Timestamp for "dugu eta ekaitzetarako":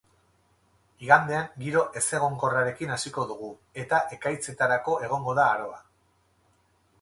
3.33-4.97